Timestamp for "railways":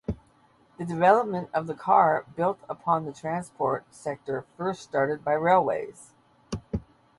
5.33-6.15